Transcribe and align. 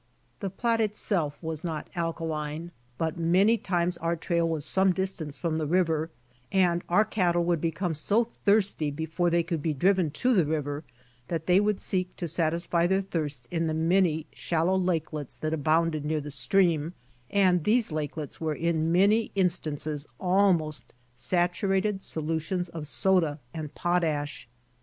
The 0.39 0.49
Platte 0.49 0.81
itself 0.81 1.37
was 1.43 1.63
not 1.63 1.87
alkaline, 1.95 2.71
but 2.97 3.19
many 3.19 3.55
times 3.55 3.97
our 3.99 4.15
trail 4.15 4.49
was 4.49 4.65
some 4.65 4.93
distance 4.93 5.37
from 5.37 5.57
the 5.57 5.67
river, 5.67 6.09
and 6.51 6.81
our 6.89 7.05
cat 7.05 7.33
tle 7.33 7.43
would 7.45 7.61
become 7.61 7.93
so 7.93 8.23
thirsty 8.23 8.89
before 8.89 9.29
they 9.29 9.43
could 9.43 9.61
be 9.61 9.75
driven 9.75 10.09
to 10.09 10.33
the 10.33 10.43
river^ 10.43 10.81
that 11.27 11.45
they 11.45 11.59
would 11.59 11.79
seek 11.79 12.15
to 12.15 12.27
satisfy 12.27 12.87
their 12.87 13.03
thirst 13.03 13.47
in 13.51 13.67
the 13.67 13.75
manv 13.75 14.25
shallow 14.33 14.75
lakelets 14.75 15.37
that 15.37 15.49
48 15.51 15.63
BY 15.63 15.71
ox 15.71 15.83
TEAM 15.85 15.91
TO 15.91 15.99
CALIFORNIA 15.99 16.01
abounded 16.01 16.05
near 16.17 16.21
the 16.21 16.31
stream, 16.31 16.93
and 17.29 17.63
these 17.63 17.91
lakelets 17.91 18.41
were 18.41 18.55
in 18.55 18.91
many 18.91 19.31
instances 19.35 20.07
almost 20.19 20.95
saturated 21.13 22.01
solutions 22.01 22.69
of 22.69 22.87
soda 22.87 23.37
and 23.53 23.75
potash. 23.75 24.47